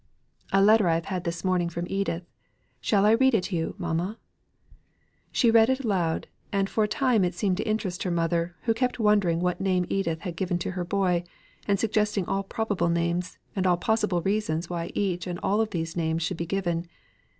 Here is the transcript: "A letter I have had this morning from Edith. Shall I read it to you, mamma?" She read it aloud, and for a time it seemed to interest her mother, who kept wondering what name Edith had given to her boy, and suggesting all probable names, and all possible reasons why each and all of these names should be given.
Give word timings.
"A 0.51 0.63
letter 0.63 0.87
I 0.87 0.95
have 0.95 1.05
had 1.05 1.25
this 1.25 1.45
morning 1.45 1.69
from 1.69 1.85
Edith. 1.87 2.23
Shall 2.79 3.05
I 3.05 3.11
read 3.11 3.35
it 3.35 3.43
to 3.43 3.55
you, 3.55 3.75
mamma?" 3.77 4.17
She 5.31 5.51
read 5.51 5.69
it 5.69 5.81
aloud, 5.81 6.25
and 6.51 6.67
for 6.67 6.83
a 6.83 6.87
time 6.87 7.23
it 7.23 7.35
seemed 7.35 7.57
to 7.57 7.67
interest 7.69 8.01
her 8.01 8.09
mother, 8.09 8.55
who 8.63 8.73
kept 8.73 8.97
wondering 8.97 9.41
what 9.41 9.61
name 9.61 9.85
Edith 9.89 10.21
had 10.21 10.35
given 10.35 10.57
to 10.57 10.71
her 10.71 10.83
boy, 10.83 11.23
and 11.67 11.79
suggesting 11.79 12.25
all 12.25 12.41
probable 12.41 12.89
names, 12.89 13.37
and 13.55 13.67
all 13.67 13.77
possible 13.77 14.23
reasons 14.23 14.71
why 14.71 14.89
each 14.95 15.27
and 15.27 15.37
all 15.43 15.61
of 15.61 15.69
these 15.69 15.95
names 15.95 16.23
should 16.23 16.35
be 16.37 16.47
given. 16.47 16.87